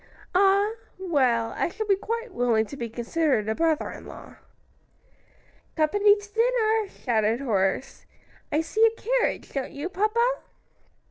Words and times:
"Ah! 0.33 0.71
well, 0.97 1.53
I 1.55 1.69
shall 1.69 1.85
be 1.85 1.95
quite 1.95 2.33
willing 2.33 2.65
to 2.65 2.75
be 2.75 2.89
considered 2.89 3.47
a 3.47 3.53
brother 3.53 3.91
in 3.91 4.07
law." 4.07 4.37
"Company 5.75 6.15
to 6.15 6.33
dinner!" 6.33 6.87
shouted 6.87 7.39
Horace. 7.39 8.07
"I 8.51 8.61
see 8.61 8.83
a 8.83 8.99
carriage; 8.99 9.53
don't 9.53 9.71
you, 9.73 9.89
papa?" 9.89 10.27